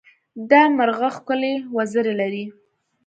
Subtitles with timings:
[0.49, 2.45] دا مرغه ښکلې وزرې لري.